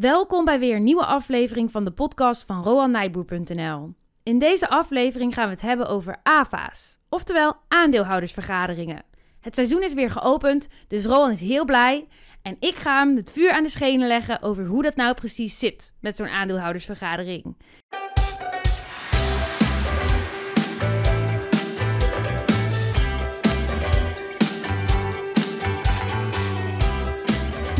[0.00, 3.94] Welkom bij weer een nieuwe aflevering van de podcast van RoanNijboer.nl.
[4.22, 9.02] In deze aflevering gaan we het hebben over AFA's, oftewel aandeelhoudersvergaderingen.
[9.40, 12.08] Het seizoen is weer geopend, dus Roan is heel blij.
[12.42, 15.58] En ik ga hem het vuur aan de schenen leggen over hoe dat nou precies
[15.58, 17.56] zit met zo'n aandeelhoudersvergadering.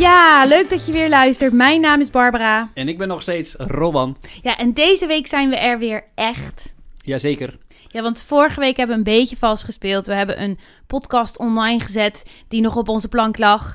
[0.01, 1.53] Ja, leuk dat je weer luistert.
[1.53, 2.71] Mijn naam is Barbara.
[2.75, 4.17] En ik ben nog steeds Roban.
[4.43, 6.75] Ja, en deze week zijn we er weer echt.
[6.99, 7.59] Jazeker.
[7.89, 10.07] Ja, want vorige week hebben we een beetje vals gespeeld.
[10.07, 13.75] We hebben een podcast online gezet die nog op onze plank lag.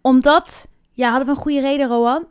[0.00, 2.26] Omdat, ja, hadden we een goede reden, Rowan?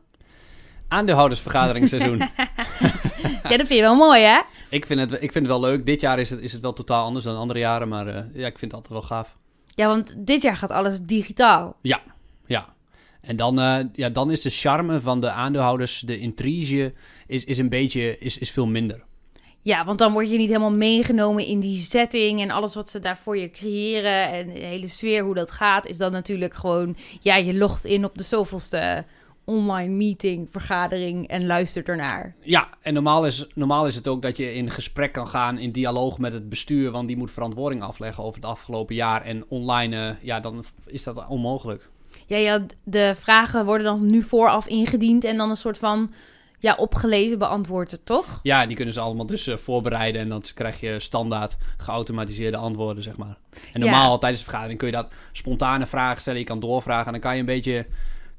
[0.87, 2.17] Aandeelhoudersvergaderingsseizoen.
[3.43, 4.39] ja, dat vind je wel mooi, hè?
[4.69, 5.85] ik, vind het, ik vind het wel leuk.
[5.85, 7.87] Dit jaar is het, is het wel totaal anders dan andere jaren.
[7.87, 9.35] Maar eh, ja, ik vind het altijd wel gaaf.
[9.75, 11.75] Ja, want dit jaar gaat alles digitaal.
[11.81, 12.01] Ja,
[12.45, 12.75] ja.
[13.27, 16.93] En dan, eh, ja, dan is de charme van de aandeelhouders, de intrige,
[17.27, 19.03] is, is een beetje, is, is veel minder.
[19.61, 22.99] Ja, want dan word je niet helemaal meegenomen in die setting en alles wat ze
[22.99, 26.95] daar voor je creëren en de hele sfeer, hoe dat gaat, is dan natuurlijk gewoon,
[27.21, 29.05] ja, je logt in op de zoveelste
[29.45, 32.35] online meeting, vergadering en luistert ernaar.
[32.41, 35.71] Ja, en normaal is, normaal is het ook dat je in gesprek kan gaan, in
[35.71, 39.21] dialoog met het bestuur, want die moet verantwoording afleggen over het afgelopen jaar.
[39.21, 41.89] En online, eh, ja, dan is dat onmogelijk.
[42.27, 46.13] Ja, ja, de vragen worden dan nu vooraf ingediend en dan een soort van
[46.59, 48.39] ja, opgelezen beantwoord toch?
[48.43, 53.03] Ja, die kunnen ze allemaal dus uh, voorbereiden en dan krijg je standaard geautomatiseerde antwoorden,
[53.03, 53.37] zeg maar.
[53.73, 54.17] En normaal ja.
[54.17, 57.33] tijdens de vergadering kun je dat spontane vragen stellen, je kan doorvragen en dan kan
[57.33, 57.85] je een beetje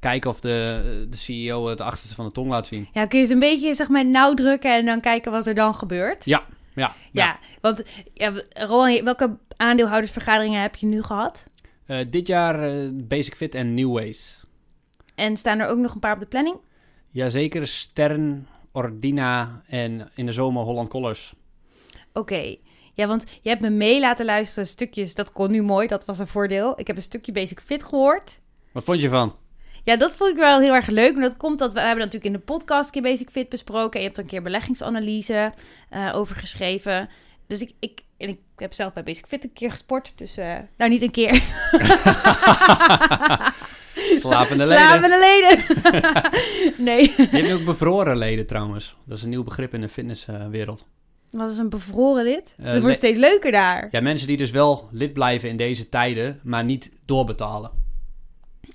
[0.01, 2.89] kijken of de, de CEO het achterste van de tong laat zien.
[2.93, 5.55] Ja, kun je ze een beetje zeg maar nauw drukken en dan kijken wat er
[5.55, 6.25] dan gebeurt?
[6.25, 6.43] Ja,
[6.75, 6.95] ja.
[7.13, 7.83] Ja, ja want
[8.15, 11.47] ja, Roland, welke aandeelhoudersvergaderingen heb je nu gehad?
[11.89, 14.45] Uh, dit jaar uh, Basic Fit en New Ways.
[15.15, 16.57] En staan er ook nog een paar op de planning?
[17.11, 21.35] Jazeker, Stern, Ordina en in de zomer Holland Collars.
[22.09, 22.19] Oké.
[22.19, 22.61] Okay.
[22.95, 25.15] Ja, want je hebt me mee laten luisteren stukjes.
[25.15, 26.81] Dat kon nu mooi, dat was een voordeel.
[26.81, 28.41] Ik heb een stukje Basic Fit gehoord.
[28.73, 29.37] Wat vond je van?
[29.85, 31.15] Ja, dat vond ik wel heel erg leuk.
[31.15, 33.93] En dat komt dat we hebben natuurlijk in de podcast een keer Basic Fit besproken.
[33.93, 35.53] En je hebt er een keer beleggingsanalyse
[35.91, 37.09] uh, over geschreven.
[37.47, 40.13] Dus ik, ik, en ik heb zelf bij Basic Fit een keer gesport.
[40.17, 41.35] Dus, uh, nou niet een keer.
[44.21, 44.85] Slapende leden.
[44.85, 45.65] Slapende leden.
[46.85, 47.15] nee.
[47.17, 48.97] Je hebt ook bevroren leden trouwens.
[49.05, 50.87] Dat is een nieuw begrip in de fitnesswereld.
[51.31, 52.57] Uh, Wat is een bevroren lid?
[52.61, 53.89] Uh, dat wordt steeds leuker daar.
[53.91, 57.71] Ja, mensen die dus wel lid blijven in deze tijden, maar niet doorbetalen.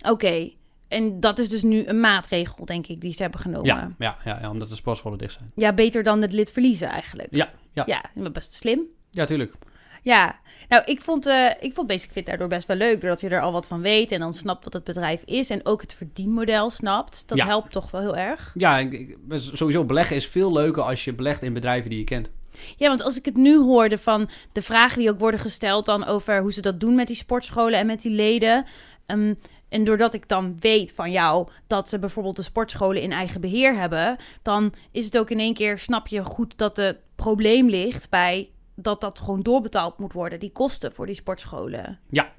[0.02, 0.10] Oké.
[0.10, 0.58] Okay.
[0.88, 3.66] En dat is dus nu een maatregel, denk ik, die ze hebben genomen.
[3.66, 5.52] Ja, ja, ja, ja omdat de sportscholen dicht zijn.
[5.56, 7.28] Ja, beter dan het lid verliezen eigenlijk.
[7.32, 7.84] Ja, ja.
[7.86, 8.82] Ja, best slim.
[9.12, 9.54] Ja, tuurlijk.
[10.04, 13.02] Ja, nou, ik vond, uh, ik vond Basic Fit daardoor best wel leuk.
[13.02, 15.50] Doordat je er al wat van weet en dan snapt wat het bedrijf is.
[15.50, 17.24] En ook het verdienmodel snapt.
[17.28, 17.46] Dat ja.
[17.46, 18.52] helpt toch wel heel erg.
[18.58, 22.06] Ja, ik, ik, sowieso beleggen is veel leuker als je belegt in bedrijven die je
[22.06, 22.30] kent.
[22.78, 26.06] Ja, want als ik het nu hoorde van de vragen die ook worden gesteld dan
[26.06, 28.66] over hoe ze dat doen met die sportscholen en met die leden.
[29.08, 29.36] Um,
[29.70, 33.76] en doordat ik dan weet van jou dat ze bijvoorbeeld de sportscholen in eigen beheer
[33.76, 38.10] hebben, dan is het ook in één keer, snap je goed dat het probleem ligt
[38.10, 42.00] bij dat dat gewoon doorbetaald moet worden, die kosten voor die sportscholen.
[42.10, 42.34] Ja,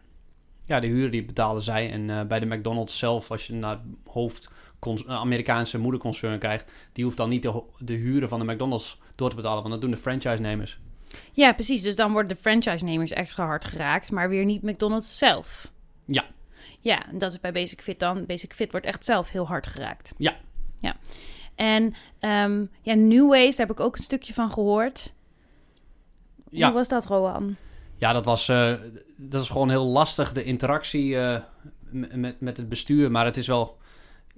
[0.65, 1.91] ja de huur die betalen zij.
[1.91, 4.51] En uh, bij de McDonald's zelf, als je naar hoofd
[5.07, 9.37] Amerikaanse moederconcern krijgt, die hoeft dan niet de, de huren van de McDonald's door te
[9.37, 10.79] betalen, want dat doen de franchise-nemers.
[11.33, 11.83] Ja, precies.
[11.83, 15.73] Dus dan worden de franchise-nemers extra hard geraakt, maar weer niet McDonald's zelf.
[16.05, 16.25] Ja.
[16.81, 18.27] Ja, en dat is bij Basic Fit dan.
[18.27, 20.13] Basic Fit wordt echt zelf heel hard geraakt.
[20.17, 20.37] Ja.
[20.79, 20.97] Ja.
[21.55, 25.13] En um, ja, New Ways, daar heb ik ook een stukje van gehoord.
[26.55, 26.67] Ja.
[26.67, 27.57] Hoe was dat, Roan?
[27.97, 28.73] Ja, dat was, uh,
[29.17, 31.37] dat is gewoon heel lastig, de interactie uh,
[31.91, 33.11] met, met het bestuur.
[33.11, 33.77] Maar het is wel,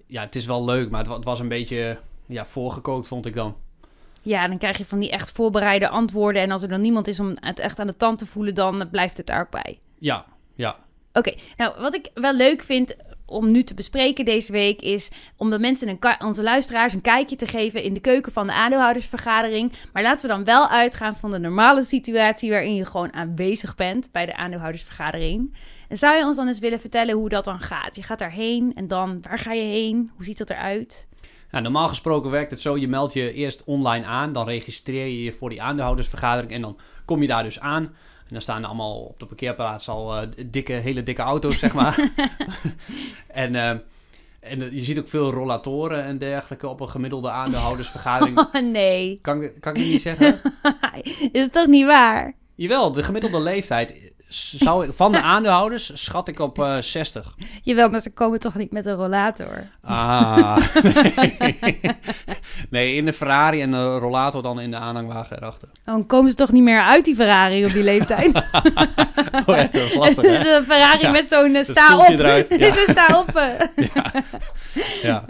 [0.07, 3.35] ja, het is wel leuk, maar het, het was een beetje ja, voorgekookt, vond ik
[3.35, 3.57] dan.
[4.23, 6.43] Ja, dan krijg je van die echt voorbereide antwoorden.
[6.43, 8.89] En als er dan niemand is om het echt aan de tand te voelen, dan
[8.91, 9.79] blijft het er ook bij.
[9.99, 10.25] Ja,
[10.55, 10.77] ja.
[11.13, 15.11] Oké, okay, nou wat ik wel leuk vind om nu te bespreken deze week is
[15.37, 19.73] om de mensen, onze luisteraars, een kijkje te geven in de keuken van de aandeelhoudersvergadering.
[19.93, 24.09] Maar laten we dan wel uitgaan van de normale situatie waarin je gewoon aanwezig bent
[24.13, 25.55] bij de aandeelhoudersvergadering.
[25.89, 27.97] En zou je ons dan eens willen vertellen hoe dat dan gaat?
[27.97, 30.11] Je gaat daarheen en dan, waar ga je heen?
[30.15, 31.09] Hoe ziet dat eruit?
[31.51, 35.23] Nou, normaal gesproken werkt het zo, je meldt je eerst online aan, dan registreer je
[35.23, 37.95] je voor die aandeelhoudersvergadering en dan kom je daar dus aan.
[38.27, 41.73] En dan staan er allemaal op de parkeerplaats al uh, dikke, hele dikke auto's, zeg
[41.75, 41.99] maar.
[43.27, 43.69] en, uh,
[44.41, 48.39] en je ziet ook veel rollatoren en dergelijke op een gemiddelde aandeelhoudersvergadering.
[48.55, 49.19] Oh, nee.
[49.23, 50.41] Kan, kan ik niet zeggen?
[51.33, 52.35] Is het toch niet waar?
[52.55, 53.95] Jawel, de gemiddelde leeftijd
[54.29, 57.35] zou, van de aandeelhouders schat ik op eh 60.
[57.63, 59.67] Jawel, maar ze komen toch niet met een rollator?
[59.83, 61.59] Ah, nee.
[62.71, 65.69] nee, in de Ferrari en de rollator dan in de aanhangwagen erachter.
[65.85, 68.35] Dan komen ze toch niet meer uit die Ferrari op die leeftijd?
[69.47, 70.57] Oh ja, dat is lastig, Het is hè?
[70.57, 72.09] een Ferrari Ja, met zo'n eh, sta op.
[72.09, 72.73] eruit, ja.
[72.73, 73.37] sta op.
[73.37, 73.87] eh.
[75.03, 75.25] Ja,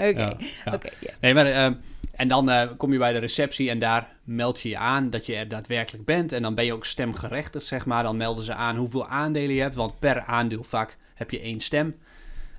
[0.64, 1.10] Oké, ja.
[1.20, 1.72] Nee, maar, ehm,
[2.16, 5.26] en dan eh, kom je bij de receptie en daar meld je je aan dat
[5.26, 6.32] je er daadwerkelijk bent.
[6.32, 8.02] En dan ben je ook stemgerechtigd, zeg maar.
[8.02, 11.96] Dan melden ze aan hoeveel aandelen je hebt, want per aandeelvak heb je één stem.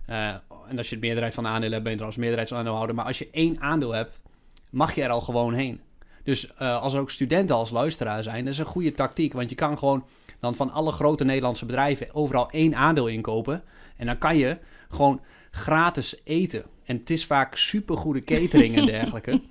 [0.06, 0.28] Eh,
[0.68, 2.96] en als je de meerderheid van de aandelen hebt, ben je trouwens meerderheidsaandeelhouder.
[2.96, 4.22] Maar als je één aandeel hebt,
[4.70, 5.82] mag je er al gewoon heen.
[6.24, 9.34] Dus eh, als ook studenten als luisteraar zijn, dat is een goede tactiek.
[9.34, 10.06] Want je kan gewoon
[10.40, 13.64] dan van alle grote Nederlandse bedrijven overal één aandeel inkopen.
[13.96, 14.58] En dan kan je
[14.90, 15.22] gewoon
[15.52, 16.64] gratis eten.
[16.88, 19.42] En het is vaak supergoede catering en dergelijke.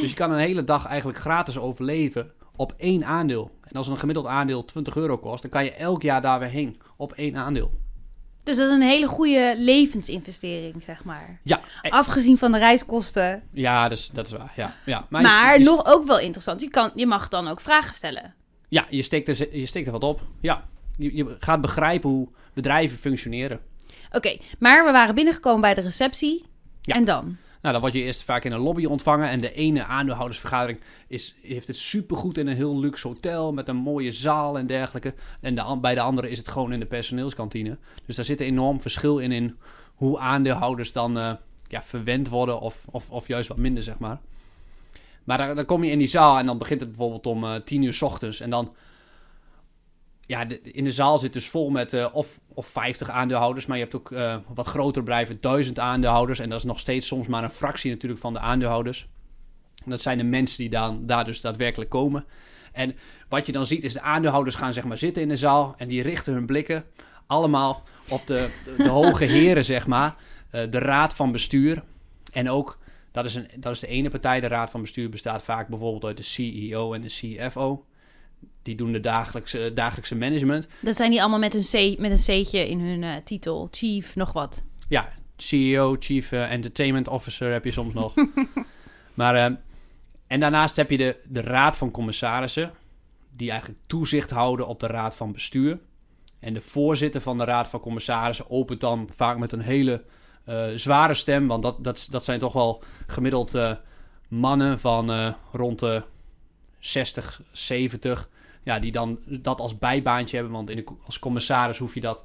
[0.00, 3.50] dus je kan een hele dag eigenlijk gratis overleven op één aandeel.
[3.62, 6.48] En als een gemiddeld aandeel 20 euro kost, dan kan je elk jaar daar weer
[6.48, 7.70] heen op één aandeel.
[8.42, 11.40] Dus dat is een hele goede levensinvestering, zeg maar.
[11.42, 13.42] Ja, eh, Afgezien van de reiskosten.
[13.52, 14.52] ja dus, dat is waar.
[14.56, 15.06] Ja, ja.
[15.10, 16.60] Maar, je- je- nog ook wel interessant.
[16.60, 18.34] Je, kan, je mag dan ook vragen stellen.
[18.68, 20.20] Ja, je steekt, er, je steekt er wat op.
[20.40, 20.64] Ja,
[20.96, 23.60] je, je gaat begrijpen hoe bedrijven functioneren.
[24.12, 26.44] Oké, maar we waren binnengekomen bij de receptie.
[26.84, 26.94] Ja.
[26.94, 27.36] En dan?
[27.60, 29.28] Nou, dan word je eerst vaak in een lobby ontvangen.
[29.28, 33.76] En de ene aandeelhoudersvergadering is, heeft het supergoed in een heel luxe hotel met een
[33.76, 35.14] mooie zaal en dergelijke.
[35.40, 37.78] En de, bij de andere is het gewoon in de personeelskantine.
[38.06, 39.56] Dus daar zit een enorm verschil in, in
[39.94, 41.32] hoe aandeelhouders dan eh,
[41.68, 44.20] ja, verwend worden of, of, of juist wat minder, zeg maar.
[45.24, 47.54] Maar dan, dan kom je in die zaal en dan begint het bijvoorbeeld om eh,
[47.54, 48.40] tien uur s ochtends.
[48.40, 48.74] En dan,
[50.26, 53.66] ja, in de zaal zit dus vol met eh, of, of 50 aandeelhouders.
[53.66, 56.38] Maar je hebt ook eh, wat grotere bedrijven, duizend aandeelhouders.
[56.38, 59.08] En dat is nog steeds soms maar een fractie natuurlijk van de aandeelhouders.
[59.84, 62.24] En dat zijn de mensen die dan, daar dus daadwerkelijk komen.
[62.72, 62.96] En
[63.28, 65.74] wat je dan ziet is de aandeelhouders gaan zeg maar zitten in de zaal.
[65.76, 66.84] En die richten hun blikken
[67.26, 70.16] allemaal op de, de, de hoge heren, zeg maar.
[70.50, 71.82] Eh, de raad van bestuur.
[72.32, 72.78] En ook,
[73.10, 74.40] dat is, een, dat is de ene partij.
[74.40, 77.84] De raad van bestuur bestaat vaak bijvoorbeeld uit de CEO en de CFO.
[78.62, 80.68] Die doen de dagelijkse, dagelijkse management.
[80.82, 83.68] Dat zijn die allemaal met, hun C, met een C'tje in hun eh, titel.
[83.70, 84.64] Chief, nog wat.
[84.88, 88.14] Ja, CEO, Chief eh, Entertainment Officer heb je soms nog.
[89.14, 89.56] maar, eh,
[90.26, 92.72] en daarnaast heb je de, de Raad van Commissarissen,
[93.36, 95.78] die eigenlijk toezicht houden op de Raad van Bestuur.
[96.38, 100.04] En de voorzitter van de Raad van Commissarissen opent dan vaak met een hele
[100.74, 103.58] zware stem, want dat, dat, dat zijn toch wel gemiddeld
[104.28, 106.02] mannen van rond de
[106.84, 108.28] 60, 70.
[108.64, 110.54] Ja, die dan dat als bijbaantje hebben.
[110.54, 112.22] Want in de, als commissaris hoef je dat.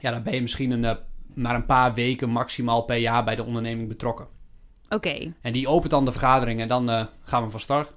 [0.00, 0.96] Ja, dan ben je misschien een, eh,
[1.34, 4.26] maar een paar weken maximaal per jaar bij de onderneming betrokken.
[4.88, 5.32] Oké.
[5.40, 7.92] En die opent dan de vergadering en dan eh, gaan we van start.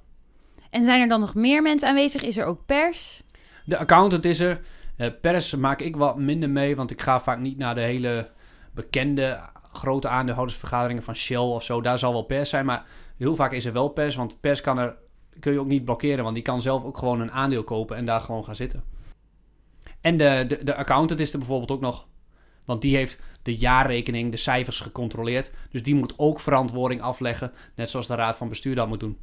[0.70, 2.24] En zijn er dan nog meer mensen aanwezig?
[2.24, 3.24] Is er ook pers?
[3.66, 4.62] De accountant is er.
[4.98, 8.30] Eh, pers maak ik wat minder mee, want ik ga vaak niet naar de hele
[8.72, 9.40] bekende
[9.74, 11.82] grote aandeelhoudersvergaderingen van Shell of zo.
[11.82, 12.86] Daar zal wel pers zijn, maar
[13.18, 14.96] heel vaak is er wel pers, want pers kan er,
[15.40, 18.06] kun je ook niet blokkeren, want die kan zelf ook gewoon een aandeel kopen en
[18.06, 18.84] daar gewoon gaan zitten.
[20.02, 22.08] En de, de, de accountant is er bijvoorbeeld ook nog,
[22.66, 25.52] want die heeft de jaarrekening, de cijfers gecontroleerd.
[25.72, 29.18] Dus die moet ook verantwoording afleggen, net zoals de raad van bestuur dat moet doen.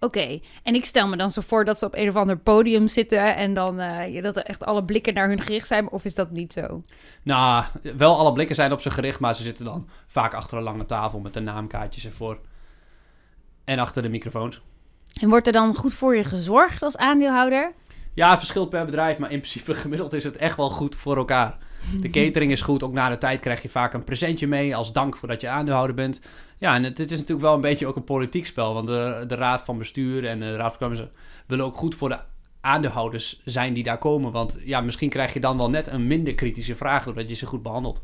[0.00, 0.40] Oké.
[0.62, 3.36] En ik stel me dan zo voor dat ze op een of ander podium zitten
[3.36, 5.90] en dan eh, dat er echt alle blikken naar hun gericht zijn.
[5.90, 6.82] Of is dat niet zo?
[7.22, 7.64] Nou,
[7.96, 10.86] wel alle blikken zijn op ze gericht, maar ze zitten dan vaak achter een lange
[10.86, 12.38] tafel met de naamkaartjes ervoor.
[13.64, 14.60] En achter de microfoons.
[15.20, 17.72] En wordt er dan goed voor je gezorgd als aandeelhouder?
[18.14, 21.58] Ja, verschilt per bedrijf, maar in principe gemiddeld is het echt wel goed voor elkaar.
[22.00, 24.92] De catering is goed, ook na de tijd krijg je vaak een presentje mee als
[24.92, 26.20] dank voor dat je aandeelhouder bent.
[26.58, 29.34] Ja, en het is natuurlijk wel een beetje ook een politiek spel, want de, de
[29.34, 32.18] raad van bestuur en de raad van commissarissen willen ook goed voor de
[32.60, 34.32] aandeelhouders zijn die daar komen.
[34.32, 37.46] Want ja, misschien krijg je dan wel net een minder kritische vraag doordat je ze
[37.46, 38.02] goed behandelt.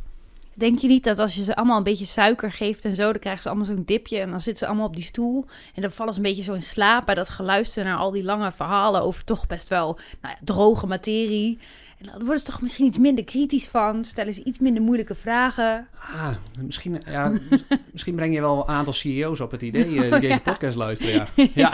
[0.61, 3.19] Denk je niet dat als je ze allemaal een beetje suiker geeft en zo, dan
[3.21, 5.90] krijgen ze allemaal zo'n dipje en dan zitten ze allemaal op die stoel en dan
[5.90, 9.02] vallen ze een beetje zo in slaap bij dat geluisteren naar al die lange verhalen
[9.02, 11.59] over toch best wel nou ja, droge materie.
[11.99, 15.14] En dan worden ze toch misschien iets minder kritisch van, stellen ze iets minder moeilijke
[15.14, 15.88] vragen.
[16.14, 16.29] Ah,
[16.61, 20.21] misschien, ja, mis- misschien breng je wel een aantal CEO's op het idee eh, die
[20.21, 21.26] deze podcast luisteren.
[21.35, 21.47] Ja.
[21.55, 21.73] Ja.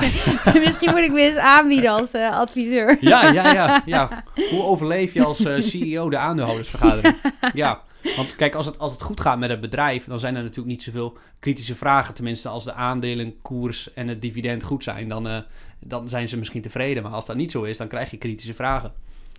[0.65, 2.97] misschien moet ik me eens aanbieden als eh, adviseur.
[3.01, 4.25] Ja, ja, ja, ja.
[4.51, 7.15] Hoe overleef je als eh, CEO de aandeelhoudersvergadering?
[7.55, 7.81] Ja,
[8.17, 10.69] want kijk, als het, als het goed gaat met het bedrijf, dan zijn er natuurlijk
[10.69, 12.15] niet zoveel kritische vragen.
[12.15, 15.39] Tenminste, als de aandelen, koers en het dividend goed zijn, dan, eh,
[15.81, 17.03] dan zijn ze misschien tevreden.
[17.03, 18.93] Maar als dat niet zo is, dan krijg je kritische vragen.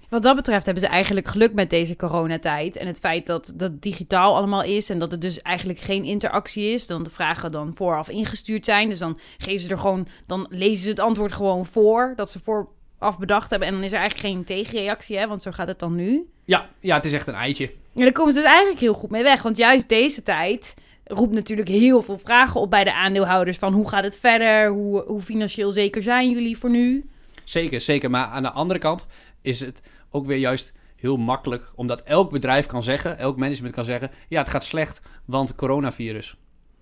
[0.09, 2.75] Wat dat betreft hebben ze eigenlijk geluk met deze coronatijd.
[2.75, 6.73] En het feit dat dat digitaal allemaal is en dat er dus eigenlijk geen interactie
[6.73, 6.87] is.
[6.87, 8.89] Dan de vragen dan vooraf ingestuurd zijn.
[8.89, 12.13] Dus dan geven ze er gewoon, dan lezen ze het antwoord gewoon voor.
[12.15, 13.67] Dat ze voor af bedacht hebben.
[13.67, 15.27] En dan is er eigenlijk geen tegenreactie, hè?
[15.27, 16.29] Want zo gaat het dan nu.
[16.45, 17.71] Ja, ja, het is echt een eitje.
[17.97, 19.41] En daar komen ze dus eigenlijk heel goed mee weg.
[19.41, 20.73] Want juist deze tijd
[21.03, 23.57] roept natuurlijk heel veel vragen op bij de aandeelhouders.
[23.57, 24.69] Van hoe gaat het verder?
[24.69, 27.09] Hoe, hoe financieel zeker zijn jullie voor nu?
[27.43, 28.09] Zeker, zeker.
[28.09, 29.05] Maar aan de andere kant
[29.41, 31.71] is het ook weer juist heel makkelijk.
[31.75, 34.11] Omdat elk bedrijf kan zeggen, elk management kan zeggen...
[34.29, 36.35] Ja, het gaat slecht, want coronavirus.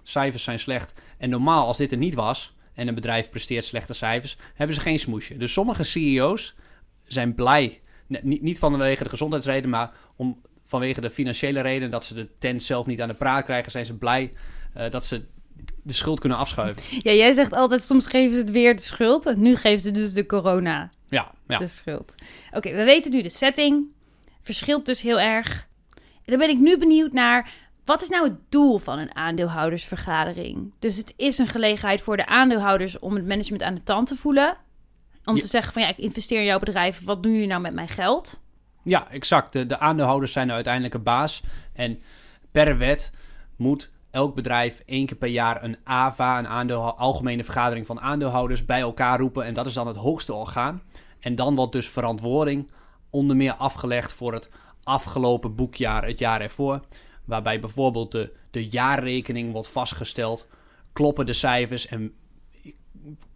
[0.04, 0.94] Cijfers zijn slecht.
[1.18, 2.56] En normaal, als dit er niet was...
[2.74, 4.38] en een bedrijf presteert slechte cijfers...
[4.56, 5.38] hebben ze geen smoesje.
[5.38, 6.56] Dus sommige CEO's
[7.04, 7.80] zijn blij...
[8.08, 11.90] Niet, niet vanwege de gezondheidsreden, maar om, vanwege de financiële reden...
[11.90, 13.72] dat ze de tent zelf niet aan de praat krijgen...
[13.72, 14.34] zijn ze blij
[14.78, 15.22] uh, dat ze
[15.84, 16.84] de schuld kunnen afschuiven.
[17.02, 19.26] Ja, jij zegt altijd, soms geven ze het weer de schuld.
[19.26, 21.58] En nu geven ze dus de corona ja, ja.
[21.58, 22.14] de schuld.
[22.52, 23.86] Oké, we weten nu de setting.
[24.42, 25.68] Verschilt dus heel erg.
[25.96, 27.64] En dan ben ik nu benieuwd naar...
[27.86, 30.74] Wat is nou het doel van een aandeelhoudersvergadering?
[30.80, 34.16] Dus het is een gelegenheid voor de aandeelhouders om het management aan de tand te
[34.16, 34.58] voelen.
[35.26, 35.42] Om Ja.
[35.42, 37.04] te zeggen van ja, ik investeer in jouw bedrijf.
[37.04, 38.40] Wat doen jullie nou met mijn geld?
[38.86, 39.54] Ja, exact.
[39.54, 41.44] De, de aandeelhouders zijn de uiteindelijke baas.
[41.74, 42.02] En
[42.52, 43.12] per wet
[43.56, 48.66] moet elk bedrijf één keer per jaar een AVA, een aandeel, algemene vergadering van aandeelhouders,
[48.66, 49.46] bij elkaar roepen.
[49.46, 50.82] En dat is dan het hoogste orgaan.
[51.20, 52.72] En dan wordt dus verantwoording
[53.10, 54.50] onder meer afgelegd voor het
[54.84, 56.80] afgelopen boekjaar, het jaar ervoor.
[57.24, 60.48] Waarbij bijvoorbeeld de, de jaarrekening wordt vastgesteld.
[60.94, 62.14] Kloppen de cijfers en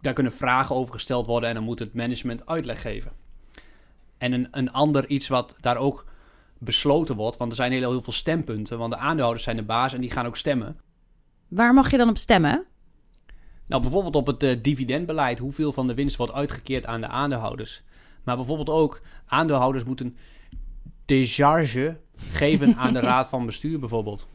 [0.00, 1.48] daar kunnen vragen over gesteld worden.
[1.48, 3.19] En dan moet het management uitleg geven.
[4.20, 6.04] En een, een ander iets wat daar ook
[6.58, 8.78] besloten wordt, want er zijn heel, heel veel stempunten.
[8.78, 10.76] Want de aandeelhouders zijn de baas en die gaan ook stemmen.
[11.48, 12.66] Waar mag je dan op stemmen?
[13.66, 17.82] Nou, bijvoorbeeld op het eh, dividendbeleid, hoeveel van de winst wordt uitgekeerd aan de aandeelhouders.
[18.24, 20.16] Maar bijvoorbeeld ook, aandeelhouders moeten
[21.04, 24.26] décharge geven aan de raad van bestuur bijvoorbeeld.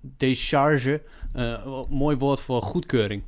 [0.00, 3.22] Décharge, eh, mooi woord voor goedkeuring.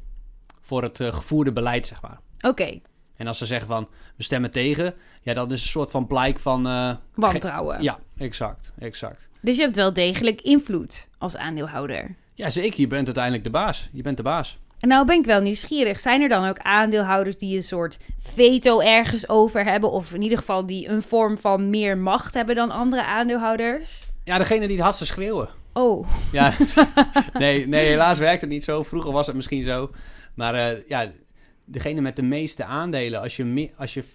[0.60, 2.20] Voor het eh, gevoerde beleid, zeg maar.
[2.40, 2.80] Oké,
[3.16, 6.38] En als ze zeggen van, we stemmen tegen, ja, dat is een soort van blijk
[6.38, 6.66] van...
[6.66, 7.82] eh, wantrouwen.
[7.82, 9.28] ja, exact, exact.
[9.40, 12.14] Dus je hebt wel degelijk invloed als aandeelhouder.
[12.34, 13.88] Ja, zeker, je bent uiteindelijk de baas.
[13.92, 14.58] Je bent de baas.
[14.80, 16.00] En nou ben ik wel nieuwsgierig.
[16.00, 19.90] Zijn er dan ook aandeelhouders die een soort veto ergens over hebben?
[19.90, 24.06] Of in ieder geval die een vorm van meer macht hebben dan andere aandeelhouders?
[24.24, 25.48] Ja, degene die het hardste schreeuwen.
[25.72, 26.52] Oh, Ja,
[27.38, 28.82] nee, nee, helaas werkt het niet zo.
[28.82, 29.90] Vroeger was het misschien zo.
[30.34, 31.10] Maar eh, ja,
[31.64, 34.06] degene met de meeste aandelen, als je, als je 50%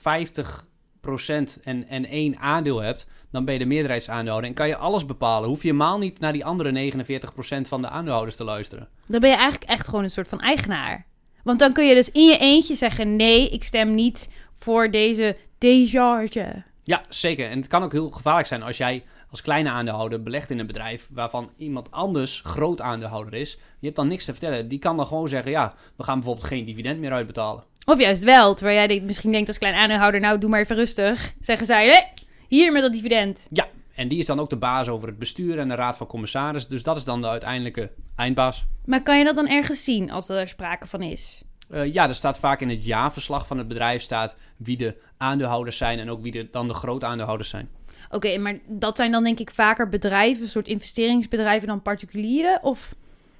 [1.63, 4.49] en, en één aandeel hebt, dan ben je de meerderheidsaandeelhouder.
[4.49, 5.49] En kan je alles bepalen.
[5.49, 8.87] Hoef je helemaal niet naar die andere 49% van de aandeelhouders te luisteren.
[9.05, 11.05] dan ben je eigenlijk echt gewoon een soort van eigenaar.
[11.43, 15.37] Want dan kun je dus in je eentje zeggen: nee, ik stem niet voor deze
[15.57, 16.63] décharge.
[16.83, 17.49] Ja, zeker.
[17.49, 20.67] En het kan ook heel gevaarlijk zijn als jij als kleine aandeelhouder belegt in een
[20.67, 23.51] bedrijf waarvan iemand anders groot aandeelhouder is.
[23.51, 24.67] Je hebt dan niks te vertellen.
[24.67, 27.63] Die kan dan gewoon zeggen, ja, we gaan bijvoorbeeld geen dividend meer uitbetalen.
[27.85, 31.33] Of juist wel, terwijl jij misschien denkt als klein aandeelhouder: nou, doe maar even rustig.
[31.39, 32.01] Zeggen zij: nee,
[32.47, 33.47] hier met dat dividend.
[33.51, 36.07] Ja, en die is dan ook de baas over het bestuur en de raad van
[36.07, 36.67] commissaris.
[36.67, 38.65] Dus dat is dan de uiteindelijke eindbaas.
[38.85, 41.43] Maar kan je dat dan ergens zien als er sprake van is?
[41.69, 45.77] Eh, ja, er staat vaak in het jaarverslag van het bedrijf staat wie de aandeelhouders
[45.77, 47.69] zijn en ook wie de, dan de groot aandeelhouders zijn.
[48.09, 52.63] Oké, maar dat zijn dan denk ik vaker bedrijven, een soort investeringsbedrijven dan particulieren?
[52.63, 52.95] Of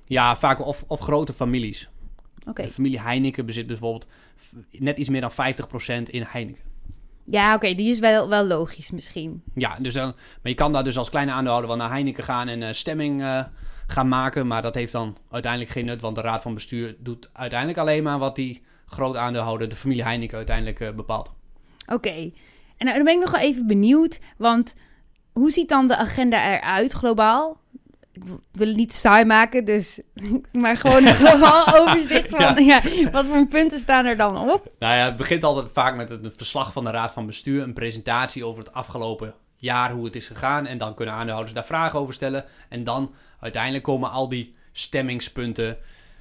[0.06, 1.90] Ja, vaak of, of grote families.
[2.48, 2.62] oké.
[2.62, 4.08] De familie Heineken bezit bijvoorbeeld
[4.72, 5.36] net iets meer dan 50%
[6.04, 6.64] in Heineken.
[7.24, 9.44] Ja, oké, die is wel, wel logisch misschien.
[9.56, 10.06] Ja, dus dan,
[10.42, 13.22] maar je kan daar dus als kleine aandeelhouder wel naar Heineken gaan en eh, stemming
[13.22, 13.44] eh,
[13.88, 14.48] gaan maken.
[14.48, 18.04] Maar dat heeft dan uiteindelijk geen nut, want de raad van bestuur doet uiteindelijk alleen
[18.04, 21.32] maar wat die groot aandeelhouder, de familie Heineken, uiteindelijk eh, bepaalt.
[21.88, 22.32] Oké.
[22.80, 24.74] En nou, dan ben ik nog wel even benieuwd, want
[25.34, 27.60] hoe ziet dan de agenda eruit globaal?
[28.12, 30.02] Ik wil- het niet saai maken, dus
[30.52, 32.82] maar gewoon een globaal overzicht van ja.
[33.12, 34.72] wat voor punten staan er dan op?
[34.80, 37.74] Nou ja, het begint altijd vaak met het verslag van de raad van bestuur, een
[37.74, 40.66] presentatie over het afgelopen jaar, hoe het is gegaan.
[40.66, 42.46] En dan kunnen aandeelhouders daar vragen over stellen.
[42.70, 45.78] En dan uiteindelijk komen al die stemmingspunten,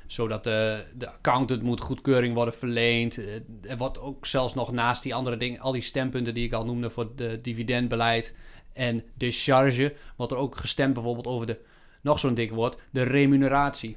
[0.08, 3.18] zodat de, de accountant moet goedkeuring worden verleend.
[3.18, 3.24] Eh,
[3.70, 6.64] Er wordt ook zelfs nog naast die andere dingen, al die stempunten die ik al
[6.64, 8.34] noemde voor het dividendbeleid
[8.72, 11.58] en discharge, wordt er ook gestemd bijvoorbeeld over de,
[12.00, 13.96] nog zo'n dik woord, de remuneratie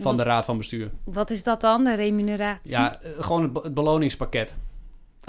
[0.00, 0.90] van de raad van bestuur.
[1.04, 2.70] Wat is dat dan, de remuneratie?
[2.70, 4.54] Ja, eh, gewoon het beloningspakket.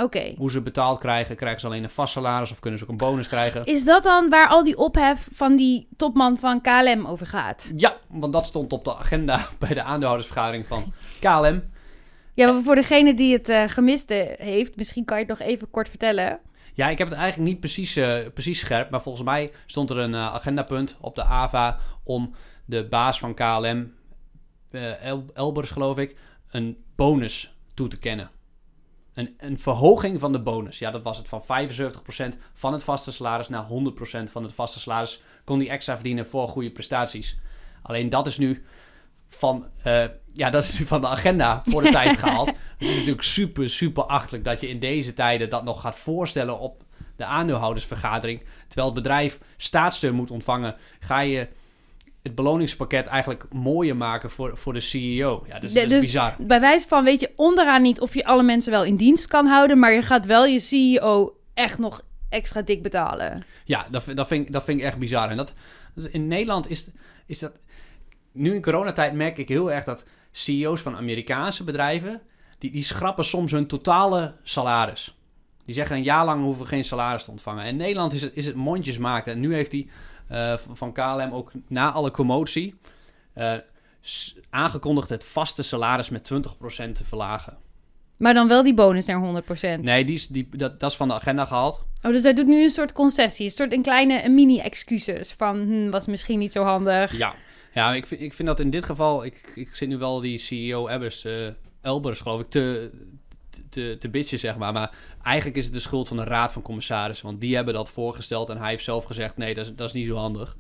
[0.04, 0.34] Oké.
[0.38, 1.36] Hoe ze betaald krijgen.
[1.36, 3.66] Krijgen ze alleen een vast salaris of kunnen ze ook een bonus krijgen?
[3.66, 7.72] Is dat dan waar al die ophef van die topman van KLM over gaat?
[7.78, 11.64] Ja, want dat stond op de agenda bij de aandeelhoudersvergadering van KLM.
[12.34, 15.48] Ja, maar voor degene die het eh, gemist eh, heeft, misschien kan je het nog
[15.48, 16.40] even kort vertellen.
[16.74, 18.90] Ja, ik heb het eigenlijk niet precies, eh, precies scherp.
[18.90, 22.34] Maar volgens mij stond er een agendapunt op de AVA om
[22.66, 23.92] de baas van KLM,
[25.02, 26.16] El- Elbers geloof ik,
[26.52, 28.30] een bonus toe te kennen.
[29.20, 30.80] Een, een verhoging van de bonus.
[30.80, 31.28] Ja, dat was het.
[31.28, 31.46] Van 75%
[32.54, 33.68] van het vaste salaris naar 100%
[34.32, 37.38] van het vaste salaris kon die extra verdienen voor goede prestaties.
[37.82, 38.66] Alleen dat is nu
[39.30, 42.48] van, eh, ja, dat is nu van de agenda voor de tijd gehaald.
[42.48, 46.60] Het is natuurlijk super, super achtelijk dat je in deze tijden dat nog gaat voorstellen
[46.60, 46.84] op
[47.16, 48.44] de aandeelhoudersvergadering.
[48.68, 51.48] Terwijl het bedrijf staatssteun moet ontvangen, ga je
[52.30, 55.44] het beloningspakket eigenlijk mooier maken voor, voor de CEO.
[55.48, 56.36] Ja, dus, De- dat is dus bizar.
[56.40, 59.46] Bij wijze van, weet je, onderaan niet of je alle mensen wel in dienst kan
[59.46, 63.44] houden, maar je gaat wel je CEO echt nog extra dik betalen.
[63.66, 65.30] Ja, dat, vind- dat, vind, ik- dat vind ik echt bizar.
[65.30, 65.54] En dat,
[65.96, 66.88] is- in Nederland is,
[67.26, 67.52] is dat...
[68.32, 72.22] Nu in coronatijd merk ik heel erg dat CEO's van Amerikaanse bedrijven...
[72.58, 75.18] Die, die schrappen soms hun totale salaris.
[75.66, 77.64] Die zeggen een jaar lang hoeven we geen salaris te ontvangen.
[77.64, 79.26] En in Nederland is het, is het mondjesmaak.
[79.28, 79.88] En nu heeft hij
[80.30, 82.76] eh, van- KLM ook na alle commotie...
[83.34, 83.54] eh,
[84.50, 87.58] aangekondigd het vaste salaris met 20% te verlagen.
[88.18, 89.44] Maar dan wel die bonus naar
[89.78, 89.80] 100%.
[89.82, 91.86] Nee, die is, die, dat, dat is van de agenda gehaald.
[92.02, 93.46] Oh, dus hij doet nu een soort concessie.
[93.46, 95.32] Een soort een kleine een mini-excuses.
[95.32, 97.18] Van, hm, was misschien niet zo handig.
[97.18, 97.34] Ja,
[97.74, 99.26] ja ik, vind, ik vind dat in dit geval...
[99.26, 101.48] Ik, ik zit nu wel die CEO Ebbers, eh,
[101.82, 102.92] Elbers geloof ik, te,
[103.70, 104.74] te, te bitchen, zeg maar.
[104.74, 104.92] Maar
[105.24, 107.26] eigenlijk is het de schuld van de Raad van Commissarissen.
[107.26, 109.38] Want die hebben dat voorgesteld en hij heeft zelf gezegd...
[109.38, 110.56] nee, dat is, dat is niet zo handig.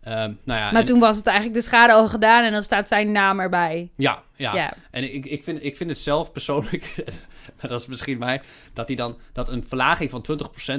[0.00, 2.62] Ehm, nou ja, Maar en- toen was het eigenlijk de schade al gedaan en dan
[2.62, 3.90] staat zijn naam erbij.
[3.96, 4.74] ja, ja, Ja.
[4.90, 6.94] En ik, ik, vind, ik vind het zelf persoonlijk,
[7.60, 8.40] dat is misschien mij,
[8.72, 10.24] dat hij dan dat een verlaging van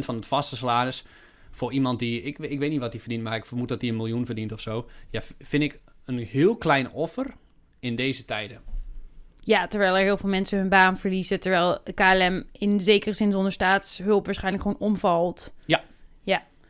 [0.02, 1.04] 20% van het vaste salaris
[1.52, 3.90] voor iemand die, ik, ik weet niet wat hij verdient, maar ik vermoed dat hij
[3.90, 4.90] een miljoen verdient of zo.
[5.10, 7.26] Ja, vind ik een heel klein offer
[7.80, 8.62] in deze tijden.
[9.50, 11.40] Ja, terwijl er heel veel mensen hun baan verliezen.
[11.40, 15.54] Terwijl KLM in zekere zin zonder staatshulp waarschijnlijk gewoon omvalt.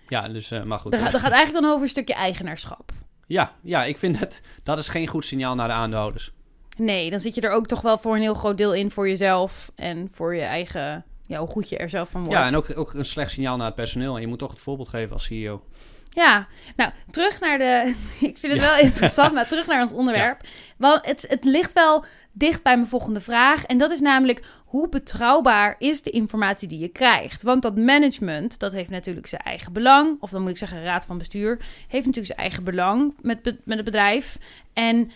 [0.10, 0.92] Ja, dus, eh, maar goed.
[0.92, 2.92] Dat gaat, dat gaat eigenlijk dan over een stukje eigenaarschap.
[3.28, 6.32] Ja, ja, ik vind het, dat is geen goed signaal naar de aandeelhouders.
[6.78, 9.08] Nee, dan zit je er ook toch wel voor een heel groot deel in voor
[9.08, 9.72] jezelf.
[9.76, 12.36] En voor je eigen, ja, hoe goed je er zelf van wordt.
[12.38, 14.16] Ja, en ook, ook een slecht signaal naar het personeel.
[14.16, 15.64] En je moet toch het voorbeeld geven als CEO.
[16.10, 17.96] Ja, nou, terug naar de...
[18.28, 20.42] Ik vind het wel interessant, maar terug naar ons onderwerp.
[20.78, 23.66] Want het, het ligt wel dicht bij mijn volgende vraag.
[23.66, 27.42] En dat is namelijk, hoe betrouwbaar is de informatie die je krijgt?
[27.42, 30.18] Want dat management, dat heeft natuurlijk zijn eigen belang.
[30.20, 33.78] Of dan moet ik zeggen, raad van bestuur, heeft natuurlijk zijn eigen belang met, met
[33.78, 34.38] het bedrijf.
[34.74, 35.12] En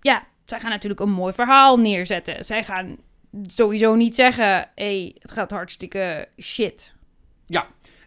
[0.00, 2.44] ja, zij gaan natuurlijk een mooi verhaal neerzetten.
[2.44, 2.96] Zij gaan
[3.42, 6.94] sowieso niet zeggen, hé, hey, het gaat hartstikke shit.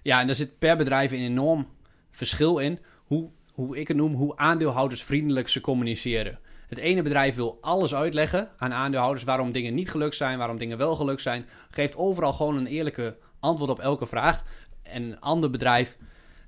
[0.04, 1.68] Ja, en daar zit per bedrijf een enorm
[2.12, 2.80] verschil in.
[3.06, 6.40] Hoe, hoe ik het noem, hoe aandeelhoudersvriendelijk ze communiceren.
[6.68, 10.78] Het ene bedrijf wil alles uitleggen aan aandeelhouders waarom dingen niet gelukt zijn, waarom dingen
[10.78, 11.46] wel gelukt zijn.
[11.70, 14.44] Geeft overal gewoon een eerlijke antwoord op elke vraag.
[14.84, 15.98] En een ander bedrijf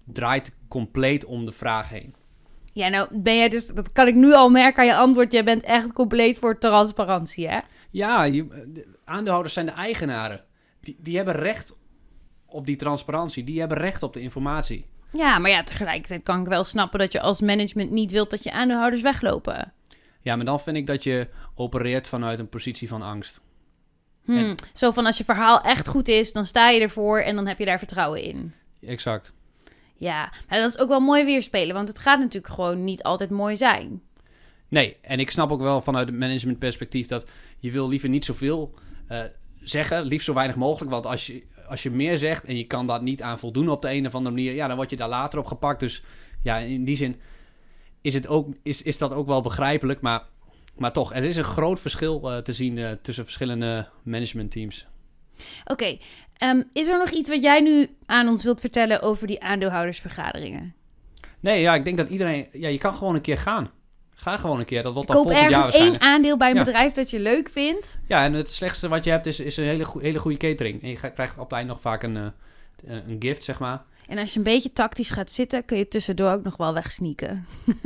[0.05, 2.15] draait compleet om de vraag heen.
[2.73, 5.31] Ja, nou ben jij dus, dat kan ik nu al merken aan je antwoord.
[5.31, 7.59] Jij bent echt compleet voor transparantie, hè?
[7.89, 10.43] Ja, je, de aandeelhouders zijn de eigenaren.
[10.81, 11.75] Die, die hebben recht
[12.45, 13.43] op die transparantie.
[13.43, 14.85] Die hebben recht op de informatie.
[15.13, 18.43] Ja, maar ja, tegelijkertijd kan ik wel snappen dat je als management niet wilt dat
[18.43, 19.73] je aandeelhouders weglopen.
[20.21, 23.41] Ja, maar dan vind ik dat je opereert vanuit een positie van angst.
[24.23, 27.35] Hmm, En- Zo van als je verhaal echt goed is, dan sta je ervoor en
[27.35, 28.53] dan heb je daar vertrouwen in.
[28.81, 29.31] Exact.
[29.97, 33.29] Ja, maar dat is ook wel mooi weerspelen, want het gaat natuurlijk gewoon niet altijd
[33.29, 34.01] mooi zijn.
[34.67, 37.25] Nee, en ik snap ook wel vanuit het managementperspectief dat
[37.59, 38.73] je wil liever niet zoveel
[39.07, 39.21] eh
[39.61, 40.91] zeggen, liefst zo weinig mogelijk.
[40.91, 43.81] Want als je, als je meer zegt en je kan dat niet aan voldoen op
[43.81, 45.79] de een of andere manier, ja, dan word je daar later op gepakt.
[45.79, 46.03] Dus
[46.41, 47.15] ja, in die zin
[48.01, 50.01] is, het ook, is, is dat ook wel begrijpelijk.
[50.01, 50.23] Maar,
[50.77, 54.87] maar toch, er is een groot verschil eh, te zien eh, tussen verschillende managementteams.
[55.65, 55.97] Oké,
[56.33, 60.75] ehm, is er nog iets wat jij nu aan ons wilt vertellen over die aandeelhoudersvergaderingen?
[61.39, 63.71] Nee, ja, ik denk dat iedereen, ja, je kan gewoon een keer gaan.
[64.15, 66.55] Ga gewoon een keer, dat wordt dan Koop volgend jaar ergens één aandeel bij een
[66.55, 66.63] Ja.
[66.63, 67.99] bedrijf dat je leuk vindt.
[68.07, 70.81] Ja, en het slechtste wat je hebt is, is een hele, goe- hele goede catering.
[70.83, 73.81] En je krijgt op het eind nog vaak een, eh, een gift, zeg maar.
[74.07, 77.47] En als je een beetje tactisch gaat zitten, kun je tussendoor ook nog wel wegsneaken.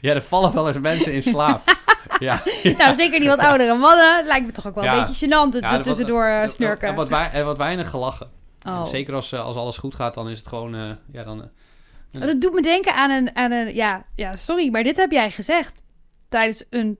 [0.00, 1.62] Ja, er vallen wel eens mensen in slaap.
[2.18, 2.42] ja.
[2.78, 4.26] Nou, zeker die wat oudere mannen.
[4.26, 4.98] Lijkt me toch ook wel Ja.
[5.00, 7.08] een beetje gênant, het Ja, er tussendoor eh, Er, snurken.
[7.08, 8.30] wei- er wordt weinig gelachen.
[8.66, 8.80] Oh.
[8.80, 10.74] En Zeker als, eh, als alles goed gaat, dan is het gewoon...
[10.74, 11.48] eh, ja, dan,
[12.14, 15.10] Oh, dat doet me denken aan een, aan een ja, ja, sorry, maar dit heb
[15.10, 15.82] jij gezegd
[16.28, 16.98] tijdens een,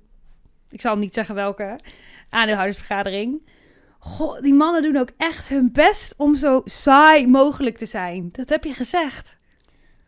[0.68, 1.79] ik zal niet zeggen welke,
[2.29, 3.49] aandeelhoudersvergadering.
[3.99, 8.29] Goh, die mannen doen ook echt hun best om zo saai mogelijk te zijn.
[8.33, 9.38] Dat heb je gezegd.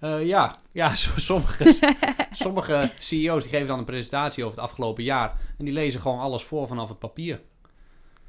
[0.01, 1.95] eh, ja, ja so- sommige,
[2.33, 5.37] sommige CEO's die geven dan een presentatie over het afgelopen jaar.
[5.59, 7.41] En die lezen gewoon alles voor vanaf het papier.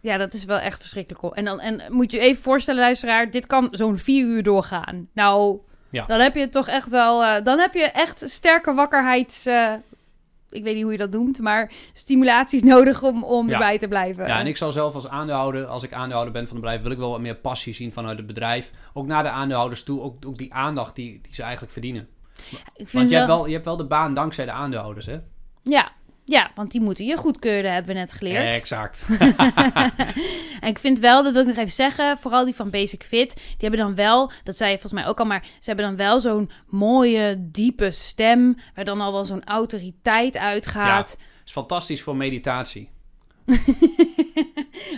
[0.02, 1.36] Ja, dat is wel echt verschrikkelijk.
[1.36, 5.08] En dan en moet je je even voorstellen, luisteraar, dit kan zo'n vier uur doorgaan.
[5.14, 5.60] Nou,
[5.94, 6.06] Ja.
[6.06, 9.74] dan heb je toch echt wel, eh, dan heb je echt sterke wakkerheids, eh,
[10.50, 13.54] ik weet niet hoe je dat noemt, maar stimulaties nodig om, om Ja.
[13.54, 14.28] erbij te blijven.
[14.28, 16.92] Ja, en ik zal zelf als aandeelhouder, als ik aandeelhouder ben van het bedrijf, wil
[16.92, 18.72] ik wel wat meer passie zien vanuit het bedrijf.
[18.94, 22.08] Ook naar de aandeelhouders toe, ook, ook die aandacht die, die ze eigenlijk verdienen.
[22.52, 25.06] ik vind Want je wel- hebt, wel, je hebt wel de baan dankzij de aandeelhouders,
[25.06, 25.20] hè?
[25.64, 25.92] Ja,
[26.26, 28.54] ja, want die moeten je goedkeuren, hebben we net geleerd.
[28.54, 29.06] Exact.
[30.62, 33.36] En ik vind wel, dat wil ik nog even zeggen, vooral die van Basic Fit,
[33.36, 35.96] die hebben dan wel, dat zei je volgens mij ook al, maar ze hebben dan
[35.96, 41.18] wel zo'n mooie, diepe stem, waar dan al wel zo'n autoriteit uitgaat.
[41.46, 42.90] is fantastisch voor meditatie.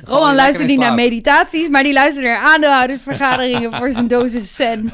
[0.03, 4.93] Rowan luistert niet naar meditaties, maar die luistert naar aandeelhoudersvergaderingen voor zijn dosis zen.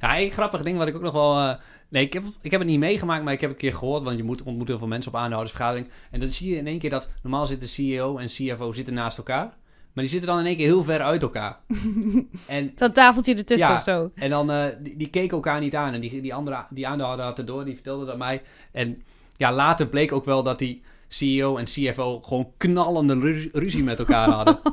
[0.00, 1.38] Ja, een grappig ding wat ik ook nog wel...
[1.38, 1.54] eh,
[1.88, 4.02] nee, ik heb, ik heb het niet meegemaakt, maar ik heb het een keer gehoord.
[4.02, 5.88] Want je moet, ontmoet heel veel mensen op aandeelhoudersvergadering.
[6.10, 7.08] En dan zie je in één keer dat...
[7.22, 9.56] Normaal zitten CEO en CFO zitten naast elkaar.
[9.92, 11.58] Maar die zitten dan in één keer heel ver uit elkaar.
[12.46, 13.76] en, Dat tafeltje ertussen Ja.
[13.76, 14.10] of zo.
[14.14, 14.50] en dan...
[14.50, 15.92] eh, die, die keken elkaar niet aan.
[15.94, 17.64] En die, die andere die aandeelhouder had het door.
[17.64, 18.42] Die vertelde dat mij.
[18.72, 19.02] En
[19.36, 23.98] ja, later bleek ook wel dat die CEO en CFO gewoon knallende ru- ruzie met
[23.98, 24.58] elkaar hadden.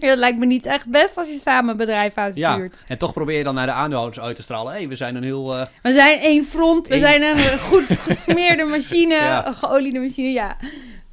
[0.00, 2.76] Ja, dat lijkt me niet echt best als je samen een bedrijf ja, uitstuurt.
[2.86, 4.72] en toch probeer je dan naar de aandeelhouders uit te stralen.
[4.72, 5.56] Hé, hey, we zijn een heel...
[5.56, 9.46] eh, We zijn één front, we Eén- zijn een goed gesmeerde machine, Ja.
[9.46, 10.56] een geoliede machine, ja.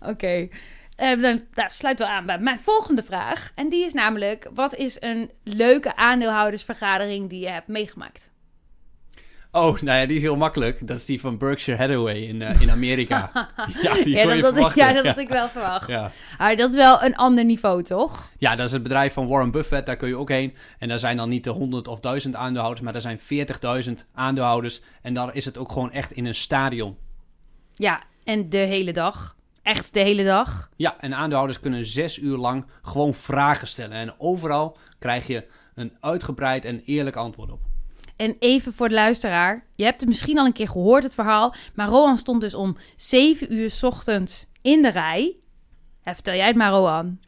[0.02, 0.48] Oké.
[0.96, 3.52] Eh, dan nou, sluit wel aan bij mijn volgende vraag.
[3.56, 8.30] En die is namelijk, wat is een leuke aandeelhoudersvergadering die je hebt meegemaakt?
[9.56, 10.88] Oh, nou ja, die is heel makkelijk.
[10.88, 13.32] Dat is die van Berkshire Hathaway in, eh, in Amerika.
[13.84, 14.86] ja, die ja, je dat, had ik, verwachten.
[14.86, 15.88] ja, dat had ik wel verwacht.
[15.88, 16.12] Ja.
[16.38, 18.30] Maar dat is wel een ander niveau, toch?
[18.38, 19.86] ja, dat is het bedrijf van Warren Buffett.
[19.86, 20.56] Daar kun je ook heen.
[20.80, 23.20] En daar zijn dan niet de 100 of 1000 aandeelhouders, maar er zijn
[23.86, 24.82] 40.000 aandeelhouders.
[25.02, 26.98] En daar is het ook gewoon echt in een stadion.
[27.76, 29.36] Ja, en de hele dag.
[29.62, 30.70] Echt de hele dag.
[30.76, 33.98] Ja, en aandeelhouders kunnen zes uur lang gewoon vragen stellen.
[33.98, 37.60] En overal krijg je een uitgebreid en eerlijk antwoord op.
[38.24, 39.66] En even voor de luisteraar.
[39.76, 41.54] Je hebt het misschien al een keer gehoord, het verhaal.
[41.74, 45.36] Maar Roan stond dus om 7 uur ochtends in de rij.
[46.04, 47.20] Ja, vertel jij het maar, Roan.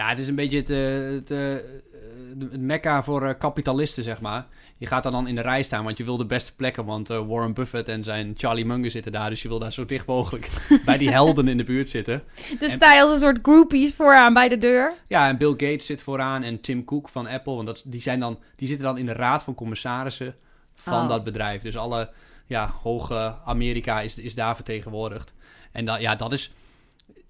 [0.00, 0.78] Ja, het is een beetje het, eh,
[1.14, 4.46] het, eh, het mekka voor eh, kapitalisten, zeg maar.
[4.78, 6.84] Je gaat dan, dan in de rij staan, want je wil de beste plekken.
[6.84, 9.30] Want Warren Buffett en zijn Charlie Munger zitten daar.
[9.30, 10.50] Dus je wil daar zo dicht mogelijk
[10.84, 12.22] bij die helden in de buurt zitten.
[12.58, 14.92] Dus sta je als een soort groupies vooraan bij de deur.
[15.06, 17.54] Ja, en Bill Gates zit vooraan en Tim Cook van Apple.
[17.54, 20.34] Want dat, die, zijn dan, die zitten dan in de raad van commissarissen
[20.74, 21.08] van Oh.
[21.08, 21.62] dat bedrijf.
[21.62, 22.10] Dus alle
[22.46, 25.32] ja, hoge Amerika is, is daar vertegenwoordigd.
[25.72, 26.52] En dat, ja, dat is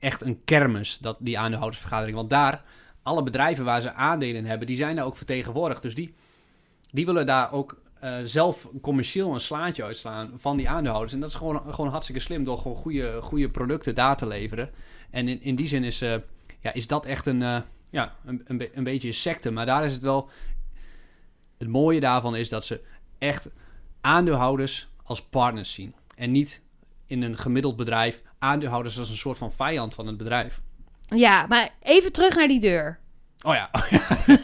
[0.01, 2.17] echt een kermis, dat, die aandeelhoudersvergadering.
[2.17, 2.63] Want daar,
[3.03, 5.83] alle bedrijven waar ze aandelen hebben, die zijn daar ook vertegenwoordigd.
[5.83, 6.15] Dus die,
[6.91, 11.15] die willen daar ook eh, zelf commercieel een slaatje uitslaan van die aandeelhouders.
[11.15, 14.71] En dat is gewoon, gewoon hartstikke slim door gewoon goede, goede producten daar te leveren.
[15.11, 16.15] En in, in die zin is, eh,
[16.61, 17.61] ja, is dat echt een, eh,
[17.91, 19.51] ja, een, een, een beetje een secte.
[19.51, 20.29] Maar daar is het wel...
[21.59, 22.81] Het mooie daarvan is dat ze
[23.19, 23.49] echt
[24.01, 25.95] aandeelhouders als partners zien.
[26.15, 26.63] En niet
[27.07, 30.61] in een gemiddeld bedrijf aandeelhouders als een soort van vijand van het bedrijf.
[31.15, 32.99] Ja, maar even terug naar die deur.
[33.43, 33.71] Oh ja.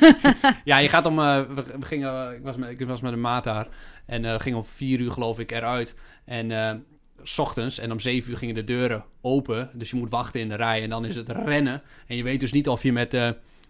[0.64, 1.18] ja, je gaat om.
[1.18, 2.34] eh, we, we gingen.
[2.34, 3.68] ik, was met, ik was met een maat daar.
[4.06, 5.94] En eh ging om vier uur, geloof ik, eruit.
[6.24, 6.50] En.
[6.50, 6.74] eh,
[7.22, 9.70] s ochtends en om zeven uur gingen de deuren open.
[9.72, 10.82] Dus je moet wachten in de rij.
[10.82, 11.82] En dan is het rennen.
[12.06, 13.16] En je weet dus niet of je met.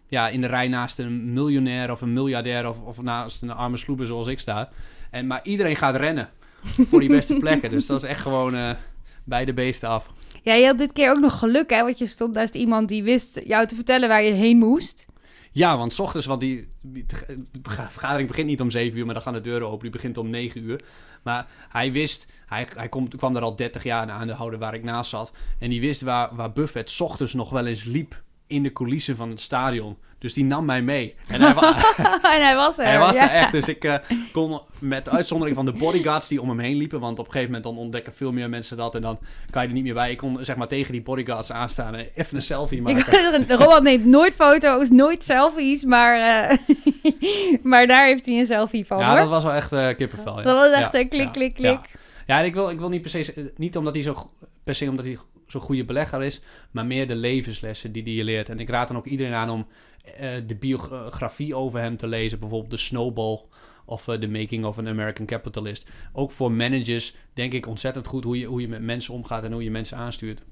[0.08, 2.68] ja, in de rij naast een miljonair of een miljardair.
[2.68, 4.68] Of, of naast een arme sloeber zoals ik sta.
[5.10, 6.28] En, maar iedereen gaat rennen.
[6.88, 7.70] Voor die beste plekken.
[7.70, 8.76] Dus dat is echt gewoon.
[9.26, 10.06] Bij de beesten af.
[10.42, 11.82] Ja, je had dit keer ook nog geluk, hè?
[11.82, 15.06] Want je stond naast iemand die wist jou te vertellen waar je heen moest.
[15.52, 17.58] Ja, want 's ochtends, want die, die- de
[17.88, 19.82] vergadering begint niet om 7 uur, maar dan gaan de deuren open.
[19.82, 20.80] Die begint om 9 uur.
[21.22, 24.84] Maar hij wist, hij, hij kwam er al 30 jaar aan de houden waar ik
[24.84, 25.32] naast zat.
[25.58, 29.16] En die wist waar, waar Buffett 's ochtends nog wel eens liep in de coulissen
[29.16, 29.96] van het stadion.
[30.18, 31.14] Dus die nam mij mee.
[31.28, 31.76] En hij, wa-
[32.36, 32.84] en hij was er.
[32.84, 33.22] hij was ja.
[33.30, 33.52] er echt.
[33.52, 33.94] Dus ik eh,
[34.32, 37.00] kon met uitzondering van de bodyguards die om hem heen liepen.
[37.00, 38.94] Want op een gegeven moment dan ontdekken veel meer mensen dat.
[38.94, 39.18] En dan
[39.50, 40.10] kan je er niet meer bij.
[40.10, 43.04] Ik kon zeg maar tegen die bodyguards aanstaan en even een selfie maken.
[43.14, 46.56] zeggen, Rowan neemt nooit foto's, nooit selfies, maar, eh,
[47.62, 49.18] maar daar heeft hij een selfie van, Ja, hoor.
[49.18, 50.36] dat was wel echt eh, kippenvel.
[50.36, 50.42] Ja.
[50.42, 51.78] Dat was echt Ja, een klik, ja, klik, klik.
[52.26, 54.30] Ja, en ik wil, ik wil niet per se, niet omdat hij zo,
[54.64, 58.24] per se omdat hij zo'n goede belegger is, maar meer de levenslessen die hij je
[58.24, 58.48] leert.
[58.48, 59.66] En ik raad dan ook iedereen aan om
[60.16, 63.40] eh, de biografie over hem te lezen, bijvoorbeeld de Snowball
[63.84, 65.90] of eh, The Making of an American Capitalist.
[66.12, 69.52] Ook voor managers denk ik ontzettend goed hoe je, hoe je met mensen omgaat en
[69.52, 70.42] hoe je mensen aanstuurt.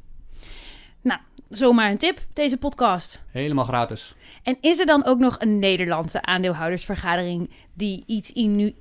[1.55, 3.23] Zomaar een tip, deze podcast.
[3.31, 4.15] Helemaal gratis.
[4.43, 8.33] En is er dan ook nog een Nederlandse aandeelhoudersvergadering die iets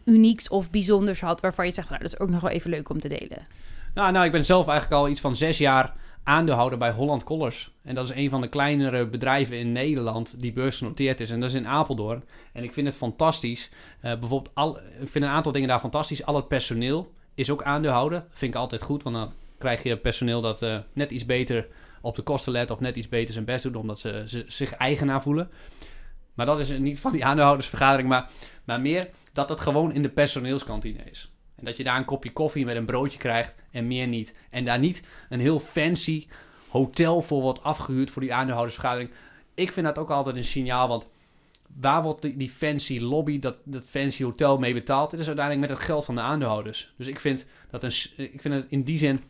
[0.06, 2.90] unieks of bijzonders had, waarvan je zegt, nou, dat is ook nog wel even leuk
[2.90, 3.48] om te delen?
[3.94, 7.72] Nou, nou, ik ben zelf eigenlijk al iets van zes jaar aandeelhouder bij Holland Collars.
[7.84, 11.32] En dat is een van de kleinere bedrijven in Nederland die beursgenoteerd is.
[11.32, 12.24] En dat is in Apeldoorn.
[12.54, 13.70] En ik vind het fantastisch.
[14.00, 16.26] Eh, bijvoorbeeld, al, ik vind een aantal dingen daar fantastisch.
[16.26, 18.26] Al het personeel is ook aandeelhouder.
[18.30, 21.68] Vind ik altijd goed, want dan krijg je personeel dat eh, net iets beter
[22.02, 24.74] op de kosten let of net iets beter zijn best doet, omdat ze, ze zich
[24.74, 25.50] eigenaar voelen.
[26.34, 28.30] Maar dat is niet van die aandeelhoudersvergadering, maar,
[28.64, 31.33] maar meer dat het gewoon in de personeelskantine is.
[31.64, 34.36] Dat je daar een kopje koffie met een broodje krijgt en meer niet.
[34.50, 36.28] En daar niet een heel fancy
[36.70, 39.10] hotel voor wordt afgehuurd voor die aandeelhoudersvergadering.
[39.54, 41.08] Ik vind dat ook altijd een signaal, want
[41.80, 45.12] waar wordt die, die fancy lobby, dat, dat fancy hotel mee betaald?
[45.12, 46.94] Het is uiteindelijk met het geld van de aandeelhouders.
[46.98, 49.22] Dus ik vind, dat een, ik vind het in die zin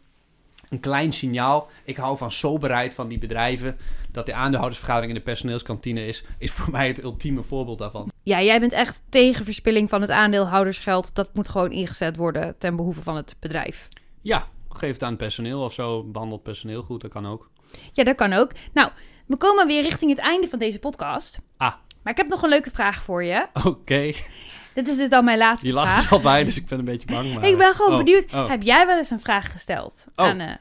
[0.70, 1.70] een klein signaal.
[1.84, 3.78] Ik hou van soberheid van die bedrijven.
[4.12, 8.13] Dat de aandeelhoudersvergadering in de personeelskantine is, is voor mij het ultieme voorbeeld daarvan.
[8.24, 11.16] Ja, jij bent echt tegen verspilling van het aandeelhoudersgeld.
[11.16, 13.90] Dat moet gewoon ingezet worden ten behoeve van het bedrijf.
[14.22, 16.04] Ja, geef het aan het personeel of zo.
[16.04, 17.50] Behandel het personeel goed, dat kan ook.
[17.94, 18.52] Ja, dat kan ook.
[18.74, 18.90] Nou,
[19.26, 21.40] we komen weer richting het einde van deze podcast.
[21.58, 21.74] Ah.
[22.04, 23.46] Maar ik heb nog een leuke vraag voor je.
[23.64, 24.12] Oké.
[24.74, 25.96] Dit is dus dan mijn laatste Je vraag.
[25.96, 27.34] lacht er al bij, dus ik ben een beetje bang.
[27.34, 27.44] Maar...
[27.50, 28.34] Ik ben gewoon Oh, benieuwd.
[28.34, 28.50] oh.
[28.50, 30.26] Heb jij wel eens een vraag gesteld Oh.
[30.26, 30.40] aan...
[30.40, 30.52] eh,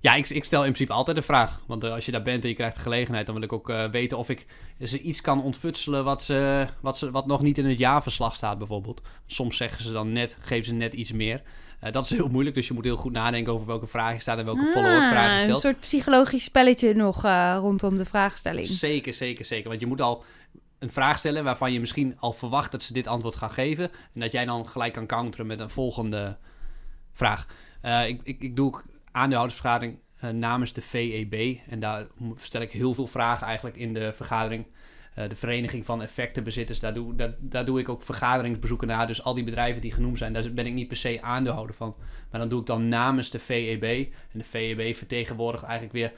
[0.00, 1.60] Ja, ik, ik stel in principe altijd de vraag.
[1.66, 3.70] Want eh, als je daar bent en je krijgt de gelegenheid, dan wil ik ook
[3.70, 4.46] eh, weten of ik
[4.82, 8.58] ze iets kan ontfutselen wat, ze, wat, ze, wat nog niet in het jaarverslag staat,
[8.58, 9.00] bijvoorbeeld.
[9.26, 11.42] Soms zeggen ze dan net, geven ze net iets meer.
[11.80, 14.20] Eh, dat is heel moeilijk, dus je moet heel goed nadenken over welke vraag je
[14.20, 15.60] staat en welke follow-up vraag je ah, een stelt.
[15.60, 17.22] soort psychologisch spelletje nog
[17.60, 18.66] rondom de vraagstelling.
[18.66, 19.68] Zeker, zeker, zeker.
[19.68, 20.24] Want je moet al
[20.78, 23.90] een vraag stellen waarvan je misschien al verwacht dat ze dit antwoord gaan geven.
[24.14, 26.36] En dat jij dan gelijk kan counteren met een volgende
[27.12, 27.46] vraag.
[28.06, 31.58] Ik, ik, ik doe ook aandeelhoudersvergadering eh, namens de VEB.
[31.68, 34.66] En daar stel ik heel veel vragen eigenlijk in de vergadering.
[35.14, 39.06] Eh, de Vereniging van Effectenbezitters, daar doe, daar, daar doe ik ook vergaderingsbezoeken naar.
[39.06, 41.94] Dus al die bedrijven die genoemd zijn, daar ben ik niet per se aandeelhouder van.
[42.30, 43.82] Maar dan doe ik dan namens de VEB.
[44.32, 46.12] En de VEB vertegenwoordigt eigenlijk weer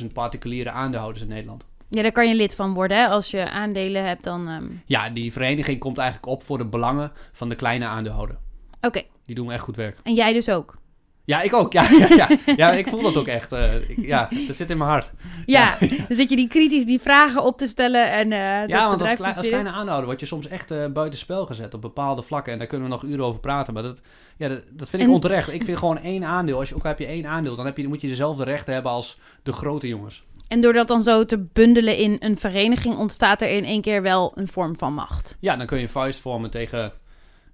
[0.00, 1.64] 50.000 particuliere aandeelhouders in Nederland.
[1.88, 2.96] Ja, daar kan je lid van worden.
[2.96, 3.06] Hè?
[3.08, 4.48] Als je aandelen hebt, dan...
[4.48, 8.36] ehm, Ja, die vereniging komt eigenlijk op voor de belangen van de kleine aandeelhouder.
[8.80, 9.98] Oké, Die doen echt goed werk.
[10.02, 10.80] en jij dus ook.
[11.24, 11.72] Ja, ik ook.
[11.72, 12.28] Ja, ja, ja.
[12.56, 13.52] ja ik voel dat ook echt.
[13.52, 15.10] eh, ik- ja, dat zit in mijn hart.
[15.46, 15.76] Ja,
[16.08, 19.00] dan zit je die kritisch die vragen op te stellen en eh dat ja, want
[19.00, 22.52] als, klei- kleine aandeelhouder word je soms echt eh buitenspel gezet op bepaalde vlakken.
[22.52, 23.74] En daar kunnen we nog uren over praten.
[23.74, 23.98] Maar dat,
[24.36, 25.52] ja, dat, dat vind ik En- onterecht.
[25.52, 26.58] Ik vind gewoon één aandeel.
[26.58, 28.92] Als je, ook heb je één aandeel, dan heb je, moet je dezelfde rechten hebben
[28.92, 30.24] als de grote jongens.
[30.48, 34.02] En door dat dan zo te bundelen in een vereniging, ontstaat er in één keer
[34.02, 35.36] wel een vorm van macht.
[35.40, 36.92] Ja, dan kun je vuist vormen tegen...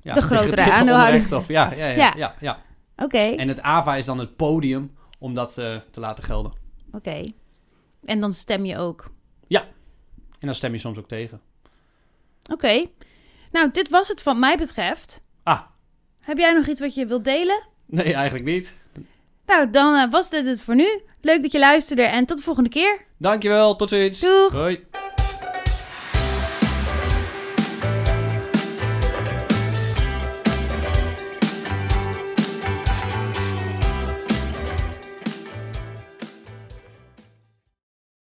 [0.03, 1.45] Ja, De grotere aandeelhouder.
[1.49, 2.13] ja, ja, Ja.
[2.17, 2.35] ja.
[2.41, 2.59] ja,
[3.03, 6.53] Oké, En het AVA is dan het podium om dat eh, te laten gelden.
[6.93, 7.27] oké.
[8.05, 9.11] En dan stem je ook.
[10.39, 11.41] En dan stem je soms ook tegen.
[12.53, 12.87] Oké.
[13.53, 15.23] Nou, dit was het wat mij betreft.
[15.43, 15.61] Ah.
[16.21, 17.63] Heb jij nog iets wat je wilt delen?
[17.87, 18.79] Nee, eigenlijk niet.
[19.47, 21.03] Nou, dan eh, was dit het voor nu.
[21.21, 23.05] Leuk dat je luisterde en tot de volgende keer.
[23.17, 24.21] Dankjewel, tot ziens.
[24.21, 24.53] Doeg.
[24.53, 24.87] Hoi.